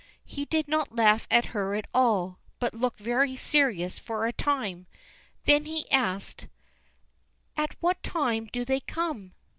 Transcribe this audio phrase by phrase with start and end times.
[0.25, 4.87] He did not laugh at her at all, but looked very serious for a time.
[5.45, 6.47] Then he asked:
[7.55, 9.33] "At what time do they come?"